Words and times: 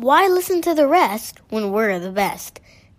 Why 0.00 0.28
listen 0.28 0.62
to 0.62 0.72
the 0.72 0.86
rest 0.86 1.40
when 1.50 1.72
we're 1.72 1.98
the 1.98 2.10
best? 2.10 2.58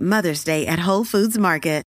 Mother's 0.00 0.44
Day 0.44 0.66
at 0.66 0.78
Whole 0.78 1.04
Foods 1.04 1.36
Market. 1.36 1.84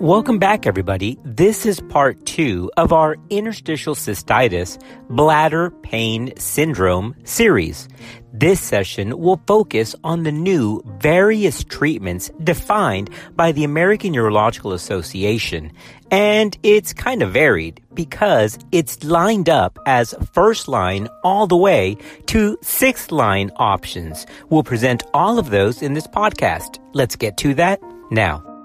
Welcome 0.00 0.38
back, 0.38 0.66
everybody. 0.66 1.16
This 1.24 1.64
is 1.64 1.80
part 1.80 2.26
two 2.26 2.70
of 2.76 2.92
our 2.92 3.16
interstitial 3.30 3.94
cystitis 3.94 4.78
bladder 5.08 5.70
pain 5.70 6.34
syndrome 6.36 7.14
series. 7.24 7.88
This 8.30 8.60
session 8.60 9.18
will 9.18 9.40
focus 9.46 9.94
on 10.04 10.24
the 10.24 10.32
new 10.32 10.82
various 10.98 11.64
treatments 11.64 12.30
defined 12.44 13.08
by 13.36 13.52
the 13.52 13.64
American 13.64 14.12
Urological 14.12 14.74
Association. 14.74 15.72
And 16.10 16.58
it's 16.62 16.92
kind 16.92 17.22
of 17.22 17.32
varied 17.32 17.80
because 17.94 18.58
it's 18.72 19.02
lined 19.02 19.48
up 19.48 19.78
as 19.86 20.14
first 20.30 20.68
line 20.68 21.08
all 21.24 21.46
the 21.46 21.56
way 21.56 21.96
to 22.26 22.58
sixth 22.60 23.12
line 23.12 23.50
options. 23.56 24.26
We'll 24.50 24.62
present 24.62 25.04
all 25.14 25.38
of 25.38 25.48
those 25.48 25.80
in 25.80 25.94
this 25.94 26.06
podcast. 26.06 26.80
Let's 26.92 27.16
get 27.16 27.38
to 27.38 27.54
that 27.54 27.80
now. 28.10 28.55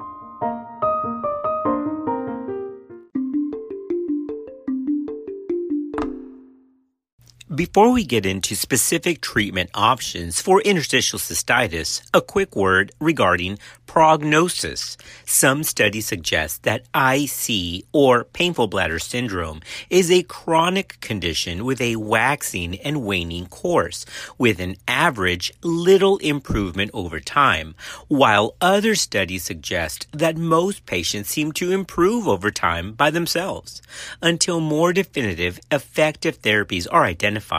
Before 7.61 7.91
we 7.91 8.05
get 8.05 8.25
into 8.25 8.55
specific 8.55 9.21
treatment 9.21 9.69
options 9.75 10.41
for 10.41 10.61
interstitial 10.61 11.19
cystitis, 11.19 12.01
a 12.11 12.19
quick 12.19 12.55
word 12.55 12.91
regarding 12.99 13.59
prognosis. 13.91 14.97
Some 15.25 15.63
studies 15.63 16.05
suggest 16.05 16.63
that 16.63 16.85
IC 16.95 17.83
or 17.91 18.23
painful 18.23 18.67
bladder 18.67 18.99
syndrome 18.99 19.59
is 19.89 20.09
a 20.09 20.23
chronic 20.23 20.97
condition 21.01 21.65
with 21.65 21.81
a 21.81 21.97
waxing 21.97 22.79
and 22.79 23.03
waning 23.03 23.47
course, 23.47 24.05
with 24.37 24.61
an 24.61 24.77
average 24.87 25.51
little 25.61 26.17
improvement 26.19 26.89
over 26.93 27.19
time, 27.19 27.75
while 28.07 28.55
other 28.61 28.95
studies 28.95 29.43
suggest 29.43 30.07
that 30.13 30.37
most 30.37 30.85
patients 30.85 31.29
seem 31.29 31.51
to 31.51 31.73
improve 31.73 32.29
over 32.29 32.49
time 32.49 32.93
by 32.93 33.11
themselves. 33.11 33.81
Until 34.21 34.61
more 34.61 34.93
definitive, 34.93 35.59
effective 35.69 36.41
therapies 36.41 36.87
are 36.89 37.03
identified, 37.03 37.50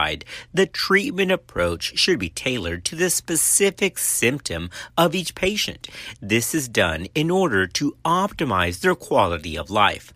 the 0.53 0.65
treatment 0.65 1.31
approach 1.31 1.97
should 1.97 2.19
be 2.19 2.29
tailored 2.29 2.83
to 2.85 2.95
the 2.95 3.09
specific 3.09 3.97
symptom 3.97 4.69
of 4.97 5.13
each 5.13 5.35
patient. 5.35 5.87
This 6.21 6.55
is 6.55 6.67
done 6.67 7.07
in 7.13 7.29
order 7.29 7.67
to 7.67 7.95
optimize 8.03 8.79
their 8.79 8.95
quality 8.95 9.57
of 9.57 9.69
life. 9.69 10.11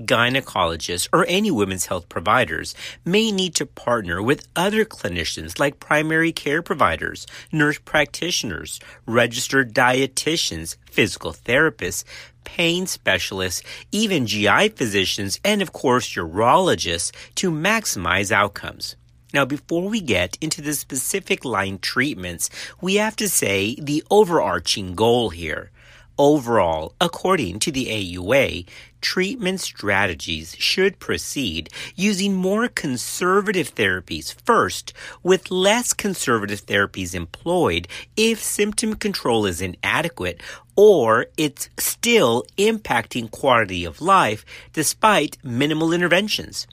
Gynecologists 0.00 1.08
or 1.12 1.24
any 1.26 1.50
women's 1.50 1.86
health 1.86 2.08
providers 2.08 2.74
may 3.04 3.32
need 3.32 3.54
to 3.54 3.64
partner 3.64 4.22
with 4.22 4.46
other 4.54 4.84
clinicians 4.84 5.58
like 5.58 5.80
primary 5.80 6.32
care 6.32 6.62
providers, 6.62 7.26
nurse 7.50 7.78
practitioners, 7.78 8.78
registered 9.06 9.72
dietitians, 9.72 10.76
physical 10.90 11.32
therapists, 11.32 12.04
pain 12.44 12.86
specialists, 12.86 13.62
even 13.90 14.26
GI 14.26 14.68
physicians, 14.70 15.40
and 15.42 15.62
of 15.62 15.72
course 15.72 16.14
urologists 16.14 17.10
to 17.36 17.50
maximize 17.50 18.30
outcomes. 18.30 18.96
Now, 19.36 19.44
before 19.44 19.90
we 19.90 20.00
get 20.00 20.38
into 20.40 20.62
the 20.62 20.72
specific 20.72 21.44
line 21.44 21.78
treatments, 21.78 22.48
we 22.80 22.94
have 22.94 23.16
to 23.16 23.28
say 23.28 23.76
the 23.78 24.02
overarching 24.10 24.94
goal 24.94 25.28
here. 25.28 25.70
Overall, 26.16 26.94
according 27.02 27.58
to 27.58 27.70
the 27.70 27.88
AUA, 27.88 28.66
treatment 29.02 29.60
strategies 29.60 30.56
should 30.58 30.98
proceed 30.98 31.68
using 31.94 32.32
more 32.32 32.66
conservative 32.68 33.74
therapies 33.74 34.34
first, 34.46 34.94
with 35.22 35.50
less 35.50 35.92
conservative 35.92 36.64
therapies 36.64 37.14
employed 37.14 37.88
if 38.16 38.42
symptom 38.42 38.94
control 38.94 39.44
is 39.44 39.60
inadequate 39.60 40.40
or 40.76 41.26
it's 41.36 41.68
still 41.76 42.42
impacting 42.56 43.30
quality 43.30 43.84
of 43.84 44.00
life 44.00 44.46
despite 44.72 45.36
minimal 45.44 45.92
interventions 45.92 46.66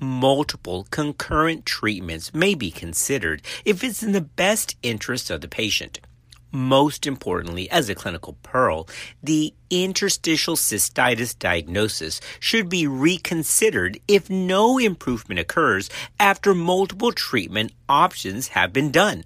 multiple 0.00 0.86
concurrent 0.90 1.66
treatments 1.66 2.34
may 2.34 2.54
be 2.54 2.70
considered 2.70 3.42
if 3.64 3.84
it's 3.84 4.02
in 4.02 4.12
the 4.12 4.20
best 4.20 4.76
interest 4.82 5.30
of 5.30 5.40
the 5.40 5.48
patient. 5.48 6.00
Most 6.52 7.06
importantly, 7.06 7.70
as 7.70 7.88
a 7.88 7.94
clinical 7.94 8.36
pearl, 8.42 8.88
the 9.22 9.54
interstitial 9.70 10.56
cystitis 10.56 11.38
diagnosis 11.38 12.20
should 12.40 12.68
be 12.68 12.88
reconsidered 12.88 14.00
if 14.08 14.28
no 14.28 14.76
improvement 14.78 15.38
occurs 15.38 15.88
after 16.18 16.52
multiple 16.52 17.12
treatment 17.12 17.72
options 17.88 18.48
have 18.48 18.72
been 18.72 18.90
done. 18.90 19.24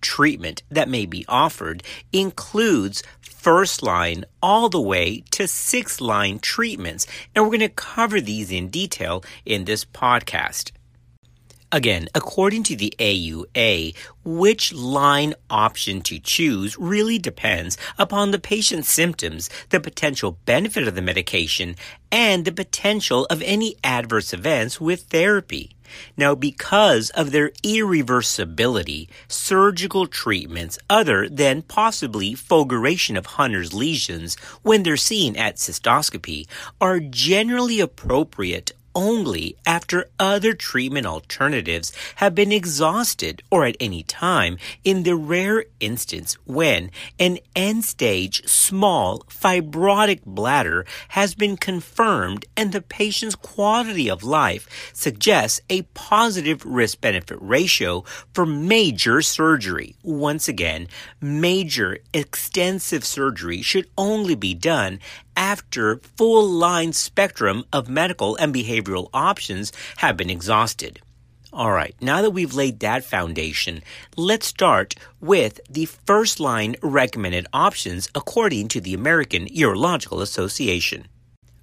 Treatment 0.00 0.62
that 0.68 0.88
may 0.88 1.06
be 1.06 1.24
offered 1.28 1.82
includes 2.12 3.02
first 3.48 3.82
line 3.82 4.26
all 4.42 4.68
the 4.68 4.78
way 4.78 5.24
to 5.30 5.48
sixth 5.48 6.02
line 6.02 6.38
treatments, 6.38 7.06
and 7.34 7.42
we're 7.42 7.50
going 7.50 7.60
to 7.60 7.68
cover 7.70 8.20
these 8.20 8.52
in 8.52 8.68
detail 8.68 9.24
in 9.46 9.64
this 9.64 9.86
podcast. 9.86 10.70
Again, 11.70 12.08
according 12.14 12.62
to 12.64 12.76
the 12.76 12.94
AUA, 12.98 13.94
which 14.24 14.72
line 14.72 15.34
option 15.50 16.00
to 16.02 16.18
choose 16.18 16.78
really 16.78 17.18
depends 17.18 17.76
upon 17.98 18.30
the 18.30 18.38
patient's 18.38 18.90
symptoms, 18.90 19.50
the 19.68 19.78
potential 19.78 20.38
benefit 20.46 20.88
of 20.88 20.94
the 20.94 21.02
medication, 21.02 21.76
and 22.10 22.46
the 22.46 22.52
potential 22.52 23.26
of 23.26 23.42
any 23.42 23.76
adverse 23.84 24.32
events 24.32 24.80
with 24.80 25.02
therapy. 25.02 25.76
Now, 26.16 26.34
because 26.34 27.10
of 27.10 27.32
their 27.32 27.50
irreversibility, 27.62 29.08
surgical 29.26 30.06
treatments 30.06 30.78
other 30.88 31.28
than 31.28 31.62
possibly 31.62 32.34
fulguration 32.34 33.16
of 33.16 33.26
Hunter's 33.26 33.74
lesions 33.74 34.36
when 34.62 34.82
they're 34.82 34.96
seen 34.96 35.36
at 35.36 35.56
cystoscopy 35.56 36.46
are 36.80 37.00
generally 37.00 37.80
appropriate 37.80 38.72
only 38.94 39.56
after 39.66 40.10
other 40.18 40.54
treatment 40.54 41.06
alternatives 41.06 41.92
have 42.16 42.34
been 42.34 42.52
exhausted 42.52 43.42
or 43.50 43.64
at 43.64 43.76
any 43.80 44.02
time 44.02 44.58
in 44.84 45.02
the 45.02 45.14
rare 45.14 45.64
instance 45.80 46.34
when 46.44 46.90
an 47.18 47.38
end 47.54 47.84
stage 47.84 48.46
small 48.46 49.20
fibrotic 49.30 50.24
bladder 50.24 50.84
has 51.08 51.34
been 51.34 51.56
confirmed 51.56 52.44
and 52.56 52.72
the 52.72 52.82
patient's 52.82 53.34
quality 53.34 54.10
of 54.10 54.22
life 54.22 54.90
suggests 54.92 55.60
a 55.70 55.82
positive 55.94 56.64
risk 56.64 57.00
benefit 57.00 57.38
ratio 57.40 58.04
for 58.32 58.44
major 58.44 59.22
surgery. 59.22 59.94
Once 60.02 60.48
again, 60.48 60.88
major 61.20 61.98
extensive 62.12 63.04
surgery 63.04 63.62
should 63.62 63.88
only 63.96 64.34
be 64.34 64.54
done 64.54 64.98
after 65.38 65.98
full 66.16 66.46
line 66.46 66.92
spectrum 66.92 67.64
of 67.72 67.88
medical 67.88 68.34
and 68.36 68.52
behavioral 68.52 69.08
options 69.14 69.72
have 69.98 70.16
been 70.16 70.28
exhausted. 70.28 71.00
All 71.50 71.72
right, 71.72 71.94
now 72.00 72.20
that 72.20 72.32
we've 72.32 72.52
laid 72.52 72.80
that 72.80 73.04
foundation, 73.04 73.82
let's 74.16 74.46
start 74.46 74.96
with 75.20 75.60
the 75.70 75.86
first 75.86 76.40
line 76.40 76.74
recommended 76.82 77.46
options 77.54 78.10
according 78.14 78.68
to 78.68 78.80
the 78.82 78.92
American 78.92 79.46
Urological 79.46 80.20
Association. 80.20 81.06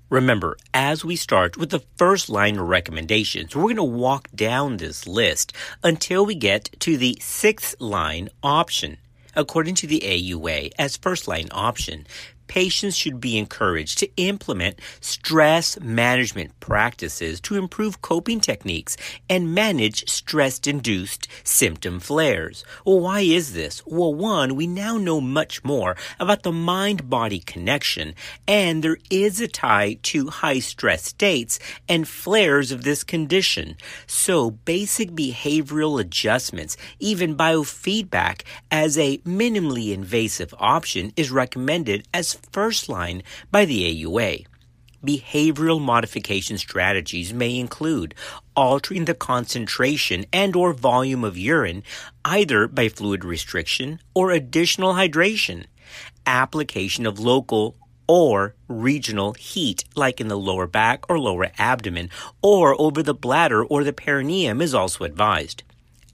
Remember, 0.10 0.56
as 0.74 1.04
we 1.04 1.16
start 1.16 1.58
with 1.58 1.70
the 1.70 1.84
first 1.98 2.30
line 2.30 2.60
recommendations, 2.60 3.56
we're 3.56 3.64
going 3.64 3.76
to 3.76 3.84
walk 3.84 4.30
down 4.34 4.78
this 4.78 5.06
list 5.06 5.52
until 5.84 6.26
we 6.26 6.36
get 6.36 6.70
to 6.80 6.98
the 6.98 7.18
sixth 7.20 7.76
line 7.80 8.30
option. 8.42 8.98
According 9.36 9.76
to 9.76 9.88
the 9.88 10.00
AUA, 10.00 10.72
as 10.80 10.96
first 10.96 11.28
line 11.28 11.50
option, 11.52 12.08
patients 12.48 12.96
should 12.96 13.20
be 13.20 13.38
encouraged 13.38 14.00
to 14.00 14.10
implement 14.18 14.80
stress 15.02 15.80
management 15.80 16.60
practices 16.60 17.40
to 17.42 17.56
improve 17.56 18.02
coping 18.02 18.40
techniques 18.40 18.98
and 19.30 19.54
manage 19.54 20.10
stress 20.10 20.60
induced 20.60 21.28
symptom 21.44 22.00
flares. 22.00 22.64
Well, 22.86 23.00
why 23.00 23.22
is 23.22 23.54
this? 23.54 23.82
Well, 23.86 24.14
one, 24.14 24.56
we 24.56 24.68
now 24.68 24.98
know 24.98 25.20
much 25.22 25.64
more 25.64 25.96
about 26.20 26.44
the 26.44 26.52
mind 26.52 27.10
body 27.10 27.40
connection, 27.40 28.14
and 28.48 28.84
there 28.84 28.98
is 29.10 29.42
a 29.42 29.48
tie 29.48 29.98
to 30.04 30.28
high 30.28 30.60
stress 30.60 31.06
states 31.06 31.60
and 31.90 32.08
flares 32.08 32.72
of 32.72 32.84
this 32.84 33.04
condition. 33.04 33.78
So, 34.08 34.52
basic 34.52 35.12
behavioral 35.12 36.00
adjustments, 36.00 36.78
even 37.00 37.36
biofeedback, 37.36 38.42
as 38.72 38.98
a 38.98 39.18
minimally 39.20 39.94
invasive 39.94 40.54
option 40.60 41.12
is 41.16 41.32
recommended 41.32 42.08
as 42.14 42.35
first 42.52 42.90
line 42.90 43.24
by 43.52 43.66
the 43.66 44.04
AUA. 44.04 44.46
Behavioral 45.06 45.80
modification 45.80 46.58
strategies 46.58 47.34
may 47.34 47.58
include 47.58 48.16
altering 48.56 49.06
the 49.06 49.14
concentration 49.14 50.26
and 50.34 50.56
or 50.56 50.74
volume 50.74 51.24
of 51.24 51.38
urine 51.38 51.84
either 52.24 52.68
by 52.68 52.90
fluid 52.90 53.24
restriction 53.24 54.00
or 54.14 54.32
additional 54.32 54.94
hydration, 54.94 55.66
application 56.26 57.06
of 57.06 57.20
local 57.20 57.76
or 58.08 58.56
regional 58.68 59.34
heat, 59.34 59.84
like 59.96 60.22
in 60.22 60.28
the 60.28 60.38
lower 60.38 60.68
back 60.68 61.06
or 61.10 61.20
lower 61.20 61.52
abdomen, 61.58 62.10
or 62.42 62.80
over 62.80 63.02
the 63.04 63.14
bladder 63.14 63.64
or 63.64 63.84
the 63.84 63.94
perineum, 63.94 64.62
is 64.62 64.74
also 64.74 65.04
advised 65.04 65.64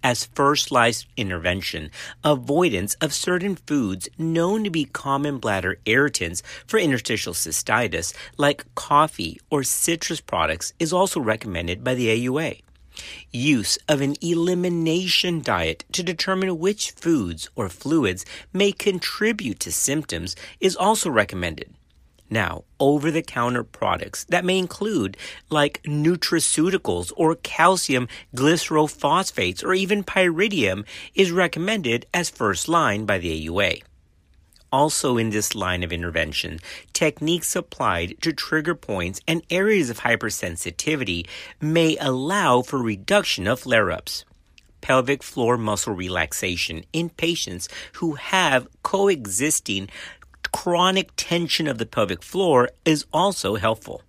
as 0.03 0.25
first 0.25 0.71
line 0.71 0.93
intervention, 1.15 1.91
avoidance 2.23 2.95
of 2.95 3.13
certain 3.13 3.55
foods 3.55 4.09
known 4.17 4.63
to 4.63 4.69
be 4.69 4.85
common 4.85 5.37
bladder 5.37 5.77
irritants 5.85 6.41
for 6.65 6.79
interstitial 6.79 7.33
cystitis, 7.33 8.13
like 8.37 8.65
coffee 8.75 9.39
or 9.49 9.63
citrus 9.63 10.19
products, 10.19 10.73
is 10.79 10.91
also 10.91 11.19
recommended 11.19 11.83
by 11.83 11.93
the 11.93 12.07
AUA. 12.07 12.61
Use 13.31 13.77
of 13.87 14.01
an 14.01 14.15
elimination 14.21 15.41
diet 15.41 15.85
to 15.91 16.03
determine 16.03 16.59
which 16.59 16.91
foods 16.91 17.49
or 17.55 17.69
fluids 17.69 18.25
may 18.51 18.71
contribute 18.71 19.59
to 19.59 19.71
symptoms 19.71 20.35
is 20.59 20.75
also 20.75 21.09
recommended. 21.09 21.73
Now, 22.31 22.63
over 22.79 23.11
the 23.11 23.21
counter 23.21 23.63
products 23.63 24.23
that 24.29 24.45
may 24.45 24.57
include 24.57 25.17
like 25.49 25.83
nutraceuticals 25.83 27.11
or 27.17 27.35
calcium 27.35 28.07
glycerophosphates 28.33 29.63
or 29.65 29.73
even 29.73 30.05
pyridium 30.05 30.85
is 31.13 31.33
recommended 31.33 32.05
as 32.13 32.29
first 32.29 32.69
line 32.69 33.05
by 33.05 33.17
the 33.17 33.47
AUA. 33.47 33.83
Also, 34.71 35.17
in 35.17 35.31
this 35.31 35.53
line 35.53 35.83
of 35.83 35.91
intervention, 35.91 36.59
techniques 36.93 37.53
applied 37.53 38.15
to 38.21 38.31
trigger 38.31 38.75
points 38.75 39.19
and 39.27 39.43
areas 39.49 39.89
of 39.89 39.99
hypersensitivity 39.99 41.27
may 41.59 41.97
allow 41.99 42.61
for 42.61 42.81
reduction 42.81 43.45
of 43.45 43.59
flare 43.59 43.91
ups 43.91 44.23
pelvic 44.81 45.21
floor 45.21 45.57
muscle 45.57 45.93
relaxation 45.93 46.83
in 46.91 47.07
patients 47.07 47.69
who 47.93 48.15
have 48.15 48.67
coexisting 48.81 49.87
chronic 50.51 51.11
tension 51.15 51.67
of 51.67 51.77
the 51.77 51.85
pelvic 51.85 52.23
floor 52.23 52.69
is 52.85 53.05
also 53.13 53.55
helpful. 53.55 54.01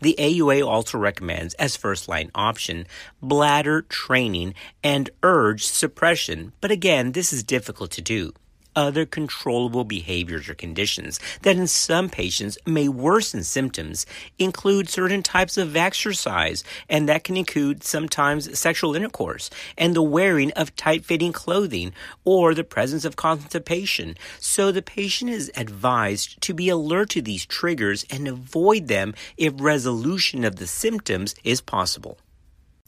The 0.00 0.14
AUA 0.18 0.66
also 0.66 0.96
recommends 0.98 1.54
as 1.54 1.76
first 1.76 2.08
line 2.08 2.30
option 2.34 2.86
bladder 3.20 3.82
training 3.82 4.54
and 4.82 5.10
urge 5.22 5.66
suppression, 5.66 6.52
but 6.60 6.70
again, 6.70 7.12
this 7.12 7.32
is 7.32 7.42
difficult 7.42 7.90
to 7.92 8.02
do 8.02 8.32
other 8.74 9.06
controllable 9.06 9.84
behaviors 9.84 10.48
or 10.48 10.54
conditions 10.54 11.20
that 11.42 11.56
in 11.56 11.66
some 11.66 12.08
patients 12.08 12.58
may 12.66 12.88
worsen 12.88 13.42
symptoms 13.42 14.06
include 14.38 14.88
certain 14.88 15.22
types 15.22 15.56
of 15.56 15.76
exercise, 15.76 16.64
and 16.88 17.08
that 17.08 17.24
can 17.24 17.36
include 17.36 17.82
sometimes 17.84 18.58
sexual 18.58 18.94
intercourse 18.94 19.50
and 19.76 19.94
the 19.94 20.02
wearing 20.02 20.52
of 20.52 20.74
tight 20.76 21.04
fitting 21.04 21.32
clothing 21.32 21.92
or 22.24 22.54
the 22.54 22.64
presence 22.64 23.04
of 23.04 23.16
constipation. 23.16 24.16
So 24.38 24.72
the 24.72 24.82
patient 24.82 25.30
is 25.30 25.50
advised 25.56 26.40
to 26.42 26.54
be 26.54 26.68
alert 26.68 27.10
to 27.10 27.22
these 27.22 27.46
triggers 27.46 28.04
and 28.10 28.28
avoid 28.28 28.88
them 28.88 29.14
if 29.36 29.52
resolution 29.56 30.44
of 30.44 30.56
the 30.56 30.66
symptoms 30.66 31.34
is 31.44 31.60
possible. 31.60 32.18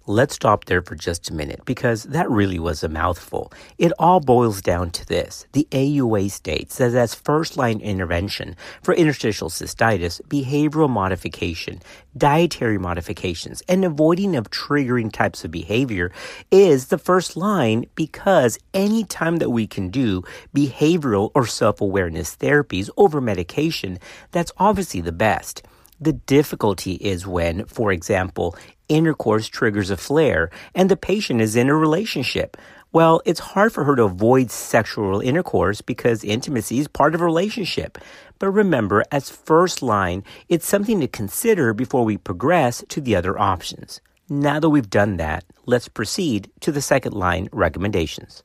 Let's 0.06 0.34
stop 0.34 0.64
there 0.64 0.82
for 0.82 0.96
just 0.96 1.30
a 1.30 1.32
minute 1.32 1.64
because 1.64 2.02
that 2.04 2.28
really 2.28 2.58
was 2.58 2.82
a 2.82 2.88
mouthful. 2.88 3.52
It 3.78 3.92
all 4.00 4.18
boils 4.18 4.60
down 4.60 4.90
to 4.90 5.06
this. 5.06 5.46
The 5.52 5.68
AUA 5.70 6.32
states 6.32 6.78
that 6.78 6.92
as 6.92 7.14
first 7.14 7.56
line 7.56 7.78
intervention 7.78 8.56
for 8.82 8.94
interstitial 8.94 9.48
cystitis, 9.48 10.20
behavioral 10.22 10.90
modification, 10.90 11.80
dietary 12.16 12.78
modifications, 12.78 13.62
and 13.68 13.84
avoiding 13.84 14.34
of 14.34 14.50
triggering 14.50 15.12
types 15.12 15.44
of 15.44 15.52
behavior 15.52 16.10
is 16.50 16.88
the 16.88 16.98
first 16.98 17.36
line 17.36 17.86
because 17.94 18.58
any 18.74 19.04
time 19.04 19.36
that 19.36 19.50
we 19.50 19.68
can 19.68 19.88
do 19.88 20.24
behavioral 20.52 21.30
or 21.32 21.46
self 21.46 21.80
awareness 21.80 22.34
therapies 22.34 22.90
over 22.96 23.20
medication, 23.20 24.00
that's 24.32 24.50
obviously 24.58 25.00
the 25.00 25.12
best. 25.12 25.62
The 26.00 26.14
difficulty 26.14 26.94
is 26.94 27.28
when, 27.28 27.64
for 27.66 27.92
example, 27.92 28.56
intercourse 28.92 29.48
triggers 29.48 29.90
a 29.90 29.96
flare 29.96 30.50
and 30.74 30.90
the 30.90 30.96
patient 30.96 31.40
is 31.40 31.56
in 31.56 31.68
a 31.68 31.74
relationship. 31.74 32.56
Well, 32.92 33.22
it's 33.24 33.40
hard 33.40 33.72
for 33.72 33.84
her 33.84 33.96
to 33.96 34.04
avoid 34.04 34.50
sexual 34.50 35.20
intercourse 35.20 35.80
because 35.80 36.22
intimacy 36.22 36.78
is 36.78 36.88
part 36.88 37.14
of 37.14 37.22
a 37.22 37.24
relationship. 37.24 37.96
But 38.38 38.50
remember, 38.50 39.02
as 39.10 39.30
first 39.30 39.80
line, 39.80 40.24
it's 40.48 40.68
something 40.68 41.00
to 41.00 41.08
consider 41.08 41.72
before 41.72 42.04
we 42.04 42.18
progress 42.18 42.84
to 42.90 43.00
the 43.00 43.16
other 43.16 43.38
options. 43.38 44.02
Now 44.28 44.60
that 44.60 44.68
we've 44.68 44.90
done 44.90 45.16
that, 45.16 45.44
let's 45.64 45.88
proceed 45.88 46.50
to 46.60 46.70
the 46.70 46.82
second 46.82 47.14
line 47.14 47.48
recommendations. 47.50 48.42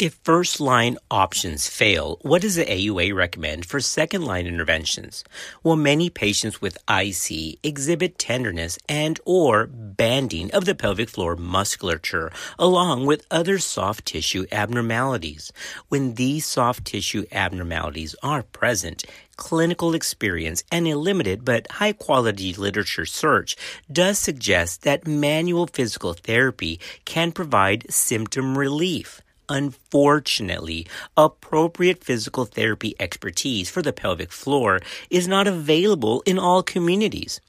If 0.00 0.14
first 0.24 0.60
line 0.60 0.96
options 1.10 1.68
fail, 1.68 2.16
what 2.22 2.40
does 2.40 2.54
the 2.54 2.64
AUA 2.64 3.14
recommend 3.14 3.66
for 3.66 3.80
second 3.80 4.24
line 4.24 4.46
interventions? 4.46 5.24
Well, 5.62 5.76
many 5.76 6.08
patients 6.08 6.58
with 6.58 6.78
IC 6.88 7.58
exhibit 7.62 8.18
tenderness 8.18 8.78
and 8.88 9.20
or 9.26 9.66
banding 9.66 10.52
of 10.52 10.64
the 10.64 10.74
pelvic 10.74 11.10
floor 11.10 11.36
musculature 11.36 12.32
along 12.58 13.04
with 13.04 13.26
other 13.30 13.58
soft 13.58 14.06
tissue 14.06 14.46
abnormalities. 14.50 15.52
When 15.90 16.14
these 16.14 16.46
soft 16.46 16.86
tissue 16.86 17.26
abnormalities 17.30 18.16
are 18.22 18.42
present, 18.42 19.04
clinical 19.36 19.92
experience 19.92 20.64
and 20.72 20.88
a 20.88 20.96
limited 20.96 21.44
but 21.44 21.72
high 21.72 21.92
quality 21.92 22.54
literature 22.54 23.04
search 23.04 23.54
does 23.92 24.18
suggest 24.18 24.80
that 24.80 25.06
manual 25.06 25.66
physical 25.66 26.14
therapy 26.14 26.80
can 27.04 27.32
provide 27.32 27.92
symptom 27.92 28.56
relief. 28.56 29.20
Unfortunately, 29.50 30.86
appropriate 31.16 32.04
physical 32.04 32.44
therapy 32.44 32.94
expertise 33.00 33.68
for 33.68 33.82
the 33.82 33.92
pelvic 33.92 34.30
floor 34.30 34.80
is 35.10 35.26
not 35.26 35.48
available 35.48 36.22
in 36.24 36.38
all 36.38 36.62
communities. 36.62 37.40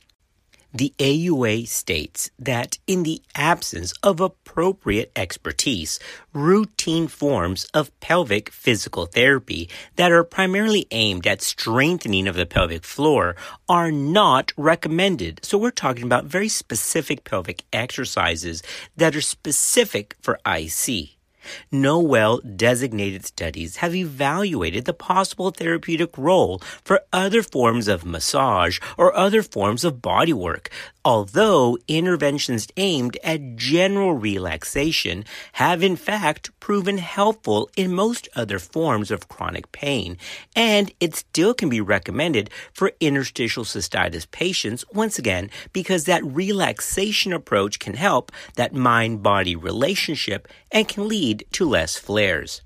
The 0.73 0.93
AUA 0.97 1.67
states 1.67 2.31
that 2.39 2.79
in 2.87 3.03
the 3.03 3.21
absence 3.35 3.93
of 4.01 4.19
appropriate 4.19 5.11
expertise, 5.15 5.99
routine 6.33 7.07
forms 7.07 7.65
of 7.73 7.97
pelvic 7.99 8.49
physical 8.49 9.05
therapy 9.05 9.69
that 9.97 10.11
are 10.11 10.23
primarily 10.23 10.87
aimed 10.89 11.27
at 11.27 11.43
strengthening 11.43 12.27
of 12.27 12.35
the 12.35 12.47
pelvic 12.47 12.83
floor 12.83 13.35
are 13.69 13.91
not 13.91 14.53
recommended. 14.57 15.41
So 15.43 15.59
we're 15.59 15.71
talking 15.71 16.05
about 16.05 16.25
very 16.25 16.49
specific 16.49 17.25
pelvic 17.25 17.63
exercises 17.71 18.63
that 18.97 19.15
are 19.15 19.21
specific 19.21 20.15
for 20.21 20.39
IC. 20.47 21.20
No 21.71 21.99
well 21.99 22.39
designated 22.39 23.25
studies 23.25 23.77
have 23.77 23.95
evaluated 23.95 24.85
the 24.85 24.93
possible 24.93 25.51
therapeutic 25.51 26.17
role 26.17 26.59
for 26.83 27.01
other 27.11 27.43
forms 27.43 27.87
of 27.87 28.05
massage 28.05 28.79
or 28.97 29.15
other 29.15 29.43
forms 29.43 29.83
of 29.83 29.95
bodywork, 29.95 30.67
although 31.03 31.77
interventions 31.87 32.67
aimed 32.77 33.17
at 33.23 33.55
general 33.55 34.13
relaxation 34.13 35.25
have 35.53 35.81
in 35.81 35.95
fact 35.95 36.51
proven 36.59 36.97
helpful 36.97 37.69
in 37.75 37.93
most 37.93 38.29
other 38.35 38.59
forms 38.59 39.11
of 39.11 39.27
chronic 39.27 39.71
pain, 39.71 40.17
and 40.55 40.91
it 40.99 41.15
still 41.15 41.53
can 41.53 41.69
be 41.69 41.81
recommended 41.81 42.49
for 42.73 42.91
interstitial 42.99 43.63
cystitis 43.63 44.29
patients, 44.29 44.85
once 44.93 45.17
again, 45.17 45.49
because 45.73 46.05
that 46.05 46.23
relaxation 46.25 47.33
approach 47.33 47.79
can 47.79 47.93
help 47.93 48.31
that 48.55 48.73
mind 48.73 49.23
body 49.23 49.55
relationship 49.55 50.47
and 50.71 50.87
can 50.87 51.07
lead 51.07 51.30
to 51.51 51.67
less 51.67 51.97
flares. 51.97 52.61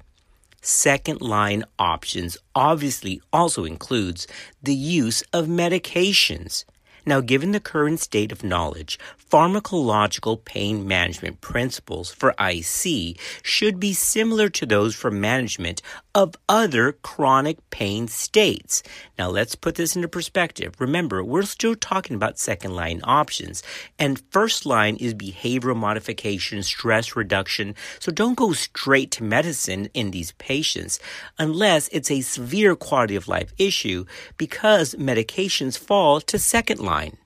Second 0.61 1.21
line 1.21 1.63
options 1.77 2.37
obviously 2.55 3.21
also 3.31 3.65
includes 3.65 4.25
the 4.63 4.73
use 4.73 5.21
of 5.31 5.45
medications. 5.45 6.65
Now, 7.05 7.21
given 7.21 7.51
the 7.51 7.59
current 7.59 7.99
state 7.99 8.31
of 8.31 8.43
knowledge, 8.43 8.97
pharmacological 9.29 10.43
pain 10.45 10.87
management 10.87 11.41
principles 11.41 12.11
for 12.11 12.35
IC 12.39 13.17
should 13.41 13.79
be 13.79 13.93
similar 13.93 14.49
to 14.49 14.65
those 14.65 14.95
for 14.95 15.09
management 15.09 15.81
of 16.13 16.35
other 16.47 16.91
chronic 16.91 17.57
pain 17.69 18.07
states. 18.07 18.83
Now, 19.17 19.29
let's 19.29 19.55
put 19.55 19.75
this 19.75 19.95
into 19.95 20.07
perspective. 20.07 20.75
Remember, 20.79 21.23
we're 21.23 21.43
still 21.43 21.75
talking 21.75 22.15
about 22.15 22.39
second 22.39 22.75
line 22.75 23.01
options, 23.03 23.63
and 23.99 24.21
first 24.31 24.65
line 24.65 24.95
is 24.97 25.13
behavioral 25.13 25.75
modification, 25.75 26.63
stress 26.63 27.15
reduction. 27.15 27.75
So 27.99 28.11
don't 28.11 28.37
go 28.37 28.53
straight 28.53 29.11
to 29.11 29.23
medicine 29.23 29.89
in 29.93 30.11
these 30.11 30.31
patients 30.33 30.99
unless 31.37 31.87
it's 31.89 32.11
a 32.11 32.21
severe 32.21 32.75
quality 32.75 33.15
of 33.15 33.27
life 33.27 33.53
issue 33.57 34.05
because 34.37 34.95
medications 34.95 35.77
fall 35.77 36.21
to 36.21 36.39
second 36.39 36.79
line. 36.79 37.17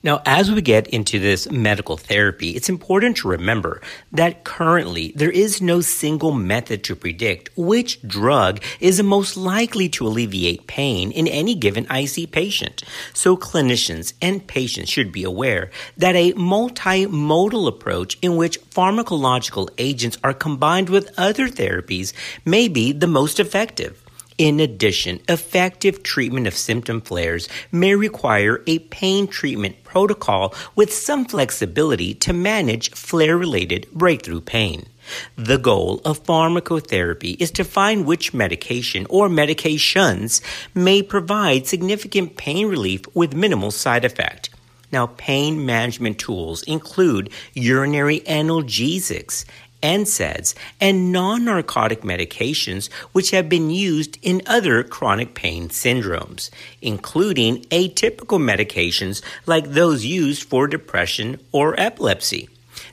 Now, 0.00 0.22
as 0.24 0.48
we 0.48 0.62
get 0.62 0.86
into 0.86 1.18
this 1.18 1.50
medical 1.50 1.96
therapy, 1.96 2.50
it's 2.50 2.68
important 2.68 3.16
to 3.16 3.28
remember 3.28 3.82
that 4.12 4.44
currently 4.44 5.12
there 5.16 5.30
is 5.30 5.60
no 5.60 5.80
single 5.80 6.30
method 6.30 6.84
to 6.84 6.94
predict 6.94 7.50
which 7.56 8.00
drug 8.02 8.62
is 8.78 9.02
most 9.02 9.36
likely 9.36 9.88
to 9.88 10.06
alleviate 10.06 10.68
pain 10.68 11.10
in 11.10 11.26
any 11.26 11.56
given 11.56 11.84
IC 11.90 12.30
patient. 12.30 12.84
So 13.12 13.36
clinicians 13.36 14.12
and 14.22 14.46
patients 14.46 14.88
should 14.88 15.10
be 15.10 15.24
aware 15.24 15.70
that 15.96 16.14
a 16.14 16.32
multimodal 16.34 17.66
approach 17.66 18.18
in 18.22 18.36
which 18.36 18.60
pharmacological 18.70 19.68
agents 19.78 20.16
are 20.22 20.32
combined 20.32 20.90
with 20.90 21.12
other 21.18 21.48
therapies 21.48 22.12
may 22.44 22.68
be 22.68 22.92
the 22.92 23.08
most 23.08 23.40
effective. 23.40 24.00
In 24.38 24.60
addition, 24.60 25.18
effective 25.28 26.04
treatment 26.04 26.46
of 26.46 26.56
symptom 26.56 27.00
flares 27.00 27.48
may 27.72 27.96
require 27.96 28.62
a 28.68 28.78
pain 28.78 29.26
treatment 29.26 29.82
protocol 29.82 30.54
with 30.76 30.94
some 30.94 31.24
flexibility 31.24 32.14
to 32.14 32.32
manage 32.32 32.92
flare 32.92 33.36
related 33.36 33.90
breakthrough 33.92 34.40
pain. 34.40 34.86
The 35.34 35.58
goal 35.58 36.00
of 36.04 36.22
pharmacotherapy 36.22 37.40
is 37.40 37.50
to 37.52 37.64
find 37.64 38.06
which 38.06 38.32
medication 38.32 39.08
or 39.10 39.28
medications 39.28 40.40
may 40.72 41.02
provide 41.02 41.66
significant 41.66 42.36
pain 42.36 42.68
relief 42.68 43.02
with 43.14 43.34
minimal 43.34 43.72
side 43.72 44.04
effect. 44.04 44.50
Now, 44.92 45.08
pain 45.18 45.66
management 45.66 46.18
tools 46.18 46.62
include 46.62 47.30
urinary 47.54 48.20
analgesics, 48.20 49.44
NSAIDs, 49.82 50.54
and 50.80 51.12
non 51.12 51.44
narcotic 51.44 52.02
medications 52.02 52.92
which 53.12 53.30
have 53.30 53.48
been 53.48 53.70
used 53.70 54.18
in 54.22 54.42
other 54.46 54.82
chronic 54.82 55.34
pain 55.34 55.68
syndromes, 55.68 56.50
including 56.82 57.62
atypical 57.64 58.40
medications 58.40 59.22
like 59.46 59.70
those 59.70 60.04
used 60.04 60.48
for 60.48 60.66
depression 60.66 61.40
or 61.52 61.78
epilepsy. 61.78 62.48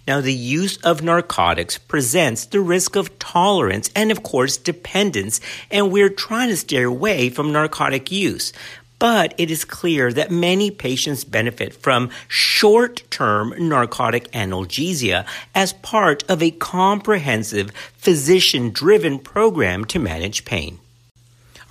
Now, 0.08 0.22
the 0.22 0.34
use 0.34 0.78
of 0.78 1.02
narcotics 1.02 1.78
presents 1.78 2.46
the 2.46 2.62
risk 2.62 2.96
of 2.96 3.18
tolerance 3.18 3.90
and, 3.96 4.12
of 4.12 4.22
course, 4.22 4.58
dependence, 4.58 5.40
and 5.72 5.92
we're 5.92 6.10
trying 6.10 6.50
to 6.50 6.58
steer 6.58 6.86
away 6.86 7.30
from 7.30 7.52
narcotic 7.52 8.12
use 8.12 8.54
but 9.00 9.34
it 9.38 9.52
is 9.52 9.66
clear 9.66 10.12
that 10.14 10.32
many 10.32 10.72
patients 10.72 11.24
benefit 11.24 11.74
from 11.74 12.10
short 12.28 13.04
term 13.10 13.54
narcotic 13.58 14.32
analgesia 14.32 15.26
as 15.54 15.74
part 15.74 16.24
of 16.30 16.42
a 16.42 16.52
comprehensive 16.52 17.72
physician 17.98 18.70
driven 18.70 19.20
program 19.20 19.86
to 19.86 20.00
manage 20.00 20.46
pain. 20.46 20.80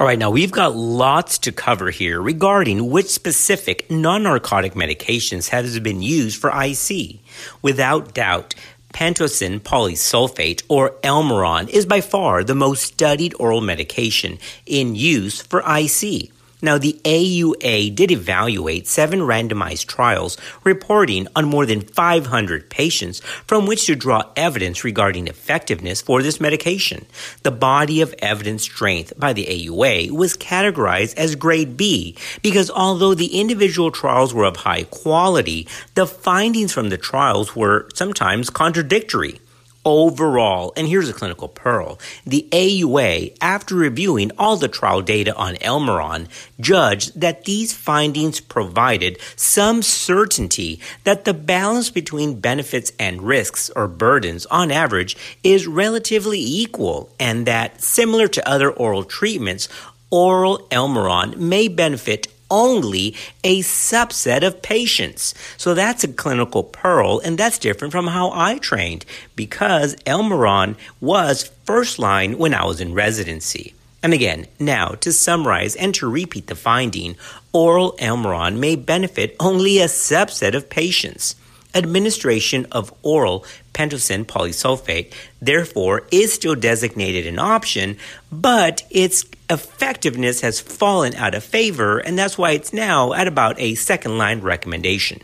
All 0.00 0.06
right, 0.08 0.18
now 0.18 0.30
we've 0.30 0.50
got 0.50 0.74
lots 0.74 1.38
to 1.38 1.52
cover 1.52 1.90
here 1.90 2.20
regarding 2.20 2.90
which 2.90 3.06
specific 3.06 3.88
non 3.90 4.24
narcotic 4.24 4.74
medications 4.74 5.50
have 5.50 5.82
been 5.84 6.02
used 6.02 6.40
for 6.40 6.50
IC. 6.50 7.20
Without 7.62 8.12
doubt, 8.12 8.56
Pentosan 8.92 9.60
polysulfate, 9.60 10.62
or 10.68 10.90
Elmiron, 11.02 11.68
is 11.68 11.86
by 11.86 12.00
far 12.00 12.42
the 12.42 12.54
most 12.54 12.82
studied 12.82 13.34
oral 13.38 13.60
medication 13.60 14.38
in 14.66 14.94
use 14.94 15.42
for 15.42 15.62
IC. 15.66 16.30
Now, 16.64 16.78
the 16.78 16.98
AUA 17.04 17.94
did 17.94 18.10
evaluate 18.10 18.86
seven 18.86 19.20
randomized 19.20 19.84
trials 19.84 20.38
reporting 20.64 21.28
on 21.36 21.44
more 21.44 21.66
than 21.66 21.82
500 21.82 22.70
patients 22.70 23.20
from 23.46 23.66
which 23.66 23.84
to 23.84 23.94
draw 23.94 24.32
evidence 24.34 24.82
regarding 24.82 25.28
effectiveness 25.28 26.00
for 26.00 26.22
this 26.22 26.40
medication. 26.40 27.04
The 27.42 27.50
body 27.50 28.00
of 28.00 28.14
evidence 28.20 28.62
strength 28.62 29.12
by 29.18 29.34
the 29.34 29.44
AUA 29.44 30.12
was 30.12 30.38
categorized 30.38 31.14
as 31.18 31.34
grade 31.34 31.76
B 31.76 32.16
because 32.40 32.70
although 32.70 33.12
the 33.12 33.38
individual 33.38 33.90
trials 33.90 34.32
were 34.32 34.44
of 34.44 34.56
high 34.56 34.84
quality, 34.84 35.68
the 35.94 36.06
findings 36.06 36.72
from 36.72 36.88
the 36.88 36.96
trials 36.96 37.54
were 37.54 37.90
sometimes 37.92 38.48
contradictory 38.48 39.38
overall, 39.84 40.72
and 40.76 40.88
here's 40.88 41.08
a 41.08 41.12
clinical 41.12 41.48
pearl, 41.48 41.98
the 42.26 42.48
AUA, 42.50 43.36
after 43.40 43.74
reviewing 43.74 44.30
all 44.38 44.56
the 44.56 44.68
trial 44.68 45.02
data 45.02 45.34
on 45.34 45.54
Elmiron, 45.56 46.28
judged 46.60 47.20
that 47.20 47.44
these 47.44 47.72
findings 47.72 48.40
provided 48.40 49.18
some 49.36 49.82
certainty 49.82 50.80
that 51.04 51.24
the 51.24 51.34
balance 51.34 51.90
between 51.90 52.40
benefits 52.40 52.92
and 52.98 53.22
risks 53.22 53.70
or 53.76 53.88
burdens 53.88 54.46
on 54.46 54.70
average 54.70 55.16
is 55.42 55.66
relatively 55.66 56.40
equal 56.40 57.10
and 57.20 57.46
that 57.46 57.82
similar 57.82 58.28
to 58.28 58.48
other 58.48 58.70
oral 58.70 59.04
treatments, 59.04 59.68
oral 60.10 60.58
Elmiron 60.70 61.36
may 61.36 61.68
benefit 61.68 62.28
only 62.50 63.14
a 63.42 63.60
subset 63.60 64.46
of 64.46 64.62
patients. 64.62 65.34
So 65.56 65.74
that's 65.74 66.04
a 66.04 66.12
clinical 66.12 66.62
pearl, 66.62 67.20
and 67.20 67.38
that's 67.38 67.58
different 67.58 67.92
from 67.92 68.08
how 68.08 68.30
I 68.32 68.58
trained 68.58 69.04
because 69.36 69.96
Elmiron 70.06 70.76
was 71.00 71.50
first 71.64 71.98
line 71.98 72.38
when 72.38 72.54
I 72.54 72.64
was 72.64 72.80
in 72.80 72.94
residency. 72.94 73.74
And 74.02 74.12
again, 74.12 74.46
now 74.60 74.88
to 75.00 75.12
summarize 75.12 75.74
and 75.76 75.94
to 75.94 76.10
repeat 76.10 76.46
the 76.46 76.54
finding, 76.54 77.16
oral 77.52 77.92
Elmiron 77.98 78.58
may 78.58 78.76
benefit 78.76 79.34
only 79.40 79.78
a 79.78 79.86
subset 79.86 80.54
of 80.54 80.68
patients. 80.68 81.36
Administration 81.74 82.66
of 82.72 82.92
oral 83.02 83.44
pentosan 83.72 84.24
polysulfate, 84.24 85.12
therefore, 85.40 86.06
is 86.10 86.32
still 86.32 86.54
designated 86.54 87.26
an 87.26 87.38
option, 87.38 87.96
but 88.30 88.84
its 88.90 89.24
effectiveness 89.50 90.40
has 90.40 90.60
fallen 90.60 91.14
out 91.16 91.34
of 91.34 91.44
favor, 91.44 91.98
and 91.98 92.18
that's 92.18 92.38
why 92.38 92.52
it's 92.52 92.72
now 92.72 93.12
at 93.12 93.28
about 93.28 93.58
a 93.58 93.74
second 93.74 94.16
line 94.18 94.40
recommendation. 94.40 95.20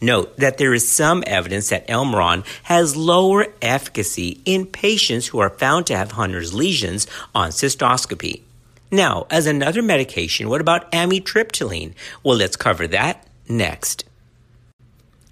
Note 0.00 0.36
that 0.38 0.58
there 0.58 0.74
is 0.74 0.90
some 0.90 1.22
evidence 1.26 1.68
that 1.68 1.86
Elmiron 1.86 2.44
has 2.64 2.96
lower 2.96 3.46
efficacy 3.62 4.40
in 4.44 4.66
patients 4.66 5.28
who 5.28 5.38
are 5.38 5.50
found 5.50 5.86
to 5.86 5.96
have 5.96 6.12
Hunter's 6.12 6.52
lesions 6.52 7.06
on 7.34 7.50
cystoscopy. 7.50 8.42
Now, 8.90 9.26
as 9.30 9.46
another 9.46 9.82
medication, 9.82 10.48
what 10.48 10.60
about 10.60 10.90
amitriptyline? 10.90 11.94
Well, 12.24 12.36
let's 12.36 12.56
cover 12.56 12.88
that 12.88 13.24
next. 13.48 14.04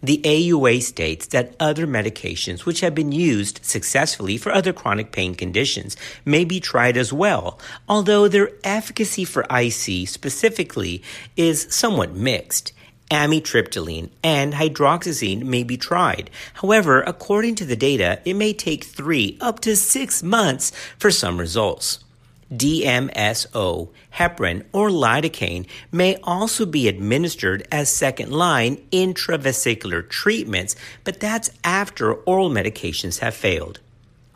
The 0.01 0.21
AUA 0.25 0.83
states 0.83 1.27
that 1.29 1.57
other 1.59 1.85
medications 1.85 2.65
which 2.65 2.81
have 2.81 2.95
been 2.95 3.11
used 3.11 3.65
successfully 3.65 4.39
for 4.39 4.53
other 4.53 4.73
chronic 4.73 5.11
pain 5.11 5.35
conditions 5.35 5.97
may 6.25 6.45
be 6.45 6.61
tried 6.61 6.97
as 6.97 7.13
well, 7.13 7.59
although 7.89 8.29
their 8.29 8.51
efficacy 8.63 9.25
for 9.25 9.45
IC 9.51 10.09
specifically 10.09 11.03
is 11.37 11.67
somewhat 11.71 12.15
mixed. 12.15 12.73
Amitriptyline 13.11 14.11
and 14.23 14.53
hydroxyzine 14.53 15.43
may 15.43 15.65
be 15.65 15.77
tried. 15.77 16.31
However, 16.55 17.01
according 17.03 17.57
to 17.57 17.65
the 17.65 17.75
data, 17.75 18.21
it 18.25 18.35
may 18.35 18.53
take 18.53 18.85
three 18.85 19.37
up 19.41 19.59
to 19.61 19.75
six 19.75 20.23
months 20.23 20.71
for 20.99 21.11
some 21.11 21.39
results. 21.39 22.05
DMSO, 22.53 23.91
heparin, 24.15 24.65
or 24.73 24.89
lidocaine 24.89 25.67
may 25.93 26.17
also 26.23 26.65
be 26.65 26.89
administered 26.89 27.67
as 27.71 27.91
second 27.91 28.33
line 28.33 28.77
intravesicular 28.91 30.09
treatments, 30.09 30.75
but 31.05 31.21
that's 31.21 31.51
after 31.63 32.15
oral 32.15 32.51
medications 32.51 33.19
have 33.19 33.35
failed. 33.35 33.81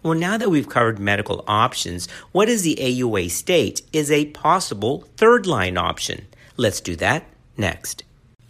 Well, 0.02 0.14
now 0.14 0.36
that 0.36 0.50
we've 0.50 0.68
covered 0.68 0.98
medical 0.98 1.44
options, 1.46 2.08
what 2.32 2.46
does 2.46 2.62
the 2.62 2.76
AUA 2.76 3.30
state 3.30 3.82
is 3.92 4.10
a 4.10 4.26
possible 4.26 5.08
third 5.16 5.46
line 5.46 5.78
option? 5.78 6.26
Let's 6.56 6.80
do 6.80 6.96
that 6.96 7.24
next. 7.56 8.02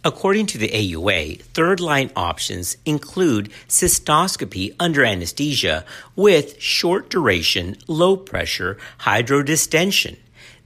According 0.05 0.47
to 0.47 0.57
the 0.57 0.67
AUA, 0.67 1.43
third 1.53 1.79
line 1.79 2.11
options 2.13 2.75
include 2.85 3.49
cystoscopy 3.69 4.75
under 4.77 5.05
anesthesia 5.05 5.85
with 6.17 6.61
short 6.61 7.09
duration, 7.09 7.77
low 7.87 8.17
pressure 8.17 8.77
hydrodistension. 8.99 10.17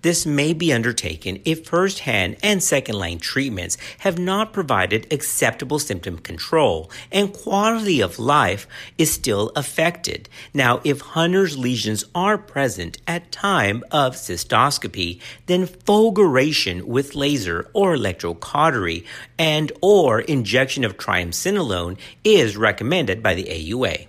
This 0.08 0.26
may 0.26 0.54
be 0.54 0.72
undertaken 0.72 1.42
if 1.44 1.66
first 1.66 2.00
hand 2.00 2.38
and 2.42 2.64
second 2.64 2.96
line 2.98 3.20
treatments 3.20 3.78
have 3.98 4.18
not 4.18 4.54
provided 4.54 5.06
acceptable 5.12 5.80
symptom 5.80 6.18
control 6.18 6.90
and 7.12 7.34
quality 7.34 8.00
of 8.00 8.18
life 8.18 8.70
is 8.98 9.12
still 9.12 9.52
affected. 9.54 10.30
Now, 10.54 10.80
if 10.86 11.02
Hunter's 11.02 11.58
lesions 11.58 12.06
are 12.16 12.38
present 12.38 13.00
at 13.06 13.34
time 13.34 13.84
of 13.92 14.16
cystoscopy, 14.16 15.20
then 15.48 15.68
fulguration 15.68 16.84
with 16.84 17.14
laser 17.14 17.70
or 17.74 17.94
electrocautery 17.94 19.04
and 19.38 19.74
or 19.82 20.22
injection 20.22 20.86
of 20.86 20.96
triamcinolone 20.96 21.98
is 22.24 22.56
recommended 22.56 23.22
by 23.22 23.36
the 23.36 23.44
AUA 23.44 24.08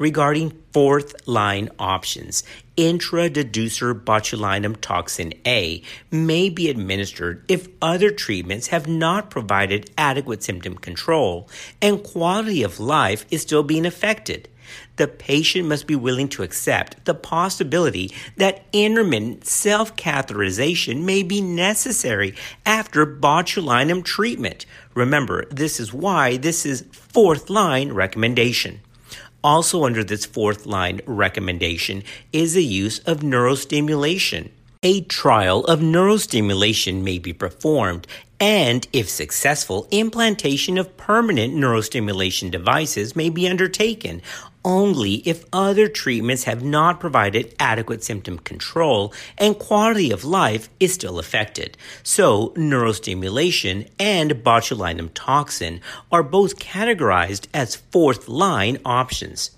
regarding 0.00 0.50
fourth 0.72 1.14
line 1.28 1.68
options. 1.78 2.42
Intradetrusor 2.76 4.02
botulinum 4.02 4.80
toxin 4.80 5.32
A 5.46 5.82
may 6.10 6.48
be 6.48 6.68
administered 6.68 7.44
if 7.46 7.68
other 7.80 8.10
treatments 8.10 8.68
have 8.68 8.88
not 8.88 9.30
provided 9.30 9.90
adequate 9.96 10.42
symptom 10.42 10.76
control 10.76 11.48
and 11.80 12.02
quality 12.02 12.62
of 12.62 12.80
life 12.80 13.26
is 13.30 13.42
still 13.42 13.62
being 13.62 13.86
affected. 13.86 14.48
The 14.96 15.08
patient 15.08 15.68
must 15.68 15.86
be 15.86 15.96
willing 15.96 16.28
to 16.30 16.42
accept 16.42 17.04
the 17.04 17.14
possibility 17.14 18.12
that 18.36 18.64
intermittent 18.72 19.44
self 19.44 19.96
catheterization 19.96 21.02
may 21.02 21.22
be 21.22 21.40
necessary 21.40 22.34
after 22.64 23.04
botulinum 23.04 24.04
treatment. 24.04 24.64
Remember, 24.94 25.44
this 25.50 25.80
is 25.80 25.92
why 25.92 26.36
this 26.36 26.64
is 26.64 26.84
fourth 26.92 27.50
line 27.50 27.92
recommendation. 27.92 28.80
Also, 29.42 29.84
under 29.84 30.04
this 30.04 30.26
fourth 30.26 30.66
line 30.66 31.00
recommendation 31.06 32.02
is 32.32 32.54
the 32.54 32.64
use 32.64 32.98
of 33.00 33.20
neurostimulation. 33.20 34.50
A 34.82 35.02
trial 35.02 35.62
of 35.66 35.80
neurostimulation 35.80 37.02
may 37.02 37.18
be 37.18 37.34
performed, 37.34 38.06
and 38.40 38.88
if 38.94 39.10
successful, 39.10 39.86
implantation 39.90 40.78
of 40.78 40.96
permanent 40.96 41.52
neurostimulation 41.52 42.50
devices 42.50 43.14
may 43.14 43.28
be 43.28 43.46
undertaken 43.46 44.22
only 44.64 45.16
if 45.28 45.44
other 45.52 45.86
treatments 45.86 46.44
have 46.44 46.64
not 46.64 46.98
provided 46.98 47.54
adequate 47.60 48.02
symptom 48.02 48.38
control 48.38 49.12
and 49.36 49.58
quality 49.58 50.10
of 50.10 50.24
life 50.24 50.70
is 50.80 50.94
still 50.94 51.18
affected. 51.18 51.76
So, 52.02 52.54
neurostimulation 52.56 53.86
and 53.98 54.30
botulinum 54.36 55.10
toxin 55.12 55.82
are 56.10 56.22
both 56.22 56.58
categorized 56.58 57.48
as 57.52 57.76
fourth 57.76 58.30
line 58.30 58.78
options 58.86 59.50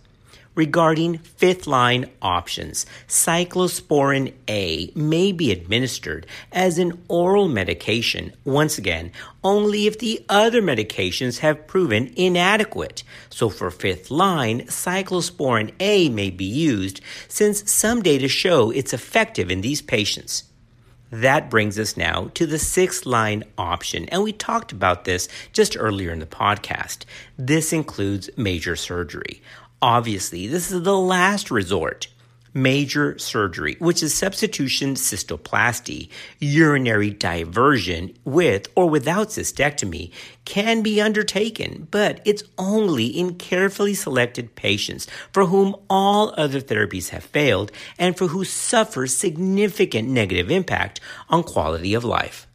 regarding 0.55 1.19
fifth 1.19 1.67
line 1.67 2.11
options. 2.21 2.87
Cyclosporin 3.09 4.33
A 4.49 4.91
may 4.95 5.33
be 5.33 5.51
administered 5.51 6.27
as 6.53 6.79
an 6.79 7.03
oral 7.09 7.49
medication, 7.49 8.33
once 8.45 8.79
again, 8.79 9.13
only 9.43 9.87
if 9.87 9.99
the 9.99 10.25
other 10.29 10.63
medications 10.63 11.39
have 11.39 11.67
proven 11.67 12.13
inadequate. 12.17 13.03
So 13.31 13.49
for 13.49 13.71
fifth 13.71 14.11
line, 14.11 14.63
cyclosporin 14.63 15.73
A 15.81 16.09
may 16.09 16.31
be 16.31 16.45
used 16.45 17.01
since 17.29 17.71
some 17.71 18.03
data 18.03 18.29
show 18.29 18.71
it's 18.71 18.93
effective 18.93 19.51
in 19.51 19.61
these 19.61 19.83
patients. 19.83 20.45
That 21.13 21.51
brings 21.51 21.79
us 21.79 21.95
now 21.95 22.31
to 22.33 22.47
the 22.47 22.59
sixth 22.59 23.05
line 23.05 23.45
option, 23.59 24.07
and 24.09 24.23
we 24.23 24.33
talked 24.33 24.73
about 24.73 25.05
this 25.05 25.29
just 25.53 25.77
earlier 25.79 26.11
in 26.11 26.21
the 26.21 26.27
podcast. 26.27 27.05
This 27.37 27.71
includes 27.71 28.31
major 28.39 28.77
surgery. 28.77 29.43
Obviously, 29.83 30.47
this 30.47 30.71
is 30.71 30.85
the 30.85 30.97
last 30.97 31.51
resort. 31.51 32.07
Major 32.55 33.19
surgery, 33.19 33.75
which 33.81 34.01
is 34.01 34.15
substitution 34.15 34.95
cystoplasty, 34.95 36.09
urinary 36.39 37.11
diversion 37.11 38.15
with 38.25 38.69
or 38.77 38.89
without 38.89 39.31
cystectomy, 39.31 40.13
can 40.45 40.83
be 40.83 41.01
undertaken, 41.01 41.89
but 41.91 42.21
it's 42.25 42.45
only 42.59 43.07
in 43.07 43.35
carefully 43.35 43.95
selected 43.95 44.55
patients 44.55 45.09
for 45.33 45.47
whom 45.47 45.75
all 45.91 46.33
other 46.37 46.61
therapies 46.61 47.09
have 47.09 47.25
failed 47.25 47.73
and 47.99 48.17
for 48.17 48.29
who 48.29 48.45
suffer 48.45 49.09
significant 49.09 50.09
negative 50.09 50.49
impact 50.49 51.01
on 51.29 51.43
quality 51.43 51.93
of 51.93 52.05
life. 52.05 52.47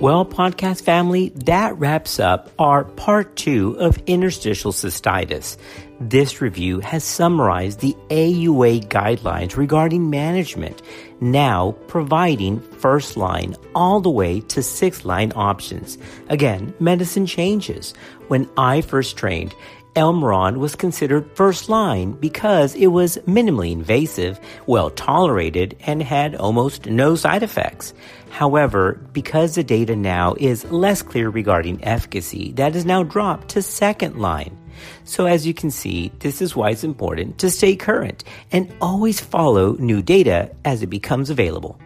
Well, 0.00 0.24
podcast 0.24 0.82
family, 0.82 1.30
that 1.44 1.76
wraps 1.76 2.20
up 2.20 2.52
our 2.56 2.84
part 2.84 3.34
two 3.34 3.76
of 3.80 3.98
interstitial 4.06 4.70
cystitis. 4.70 5.56
This 5.98 6.40
review 6.40 6.78
has 6.78 7.02
summarized 7.02 7.80
the 7.80 7.96
AUA 8.08 8.86
guidelines 8.86 9.56
regarding 9.56 10.08
management, 10.08 10.82
now 11.20 11.72
providing 11.88 12.60
first 12.60 13.16
line 13.16 13.56
all 13.74 14.00
the 14.00 14.08
way 14.08 14.38
to 14.42 14.62
sixth 14.62 15.04
line 15.04 15.32
options. 15.34 15.98
Again, 16.28 16.72
medicine 16.78 17.26
changes. 17.26 17.92
When 18.28 18.48
I 18.56 18.82
first 18.82 19.16
trained, 19.16 19.52
Elmiron 19.94 20.58
was 20.58 20.74
considered 20.74 21.30
first 21.34 21.68
line 21.68 22.12
because 22.12 22.74
it 22.74 22.88
was 22.88 23.18
minimally 23.26 23.72
invasive, 23.72 24.38
well 24.66 24.90
tolerated, 24.90 25.76
and 25.86 26.02
had 26.02 26.34
almost 26.36 26.86
no 26.86 27.14
side 27.14 27.42
effects. 27.42 27.94
However, 28.30 29.00
because 29.12 29.54
the 29.54 29.64
data 29.64 29.96
now 29.96 30.34
is 30.38 30.70
less 30.70 31.02
clear 31.02 31.30
regarding 31.30 31.82
efficacy, 31.84 32.52
that 32.52 32.76
is 32.76 32.84
now 32.84 33.02
dropped 33.02 33.48
to 33.50 33.62
second 33.62 34.16
line. 34.16 34.56
So 35.04 35.26
as 35.26 35.46
you 35.46 35.54
can 35.54 35.70
see, 35.70 36.12
this 36.20 36.40
is 36.40 36.54
why 36.54 36.70
it's 36.70 36.84
important 36.84 37.38
to 37.38 37.50
stay 37.50 37.74
current 37.74 38.22
and 38.52 38.72
always 38.80 39.20
follow 39.20 39.72
new 39.78 40.02
data 40.02 40.54
as 40.64 40.82
it 40.82 40.88
becomes 40.88 41.30
available. 41.30 41.80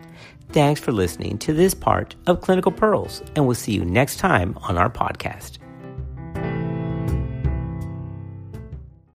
Thanks 0.50 0.80
for 0.80 0.92
listening 0.92 1.38
to 1.38 1.54
this 1.54 1.72
part 1.72 2.14
of 2.26 2.42
Clinical 2.42 2.72
Pearls, 2.72 3.22
and 3.34 3.46
we'll 3.46 3.54
see 3.54 3.72
you 3.72 3.86
next 3.86 4.16
time 4.16 4.58
on 4.60 4.76
our 4.76 4.90
podcast. 4.90 5.61